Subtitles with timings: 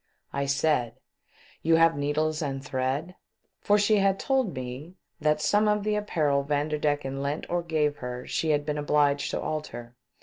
[0.33, 0.95] I said:"
[1.61, 3.13] You have needles and thread?"
[3.61, 8.25] for she had told me that some of the apparel Vanderdecken lent or gave her
[8.25, 9.93] she had been obliged to alter.